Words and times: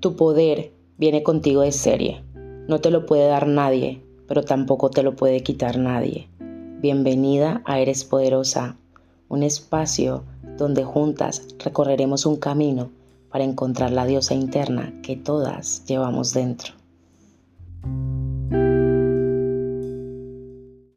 Tu 0.00 0.16
poder 0.16 0.72
viene 0.96 1.22
contigo 1.22 1.60
de 1.60 1.72
serie. 1.72 2.24
No 2.68 2.80
te 2.80 2.90
lo 2.90 3.04
puede 3.04 3.28
dar 3.28 3.46
nadie, 3.46 4.02
pero 4.26 4.42
tampoco 4.42 4.88
te 4.88 5.02
lo 5.02 5.14
puede 5.14 5.42
quitar 5.42 5.76
nadie. 5.76 6.26
Bienvenida 6.80 7.60
a 7.66 7.80
Eres 7.80 8.06
Poderosa, 8.06 8.78
un 9.28 9.42
espacio 9.42 10.24
donde 10.56 10.84
juntas 10.84 11.46
recorreremos 11.62 12.24
un 12.24 12.36
camino 12.36 12.88
para 13.30 13.44
encontrar 13.44 13.92
la 13.92 14.06
diosa 14.06 14.32
interna 14.32 14.90
que 15.02 15.16
todas 15.16 15.84
llevamos 15.84 16.32
dentro. 16.32 16.79